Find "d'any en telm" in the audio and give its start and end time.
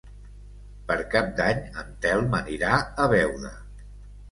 1.41-2.35